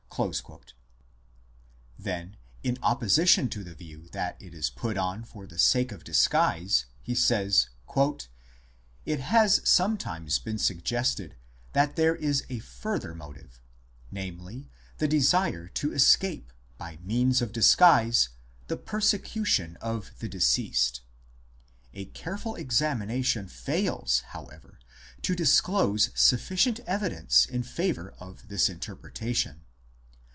[1.97, 6.03] Then, in opposition to the view that it is put on for the sake of
[6.03, 7.69] disguise, he says:"
[9.05, 11.37] It has sometimes been suggested
[11.71, 13.61] that there is a further motive,
[14.11, 18.29] namely the desire to escape by means of disguise
[18.67, 20.99] the persecution of the deceased.
[21.93, 24.77] A careful examination fails, however,
[25.21, 29.61] to disclose sufficient evidence in favour of this interpretation.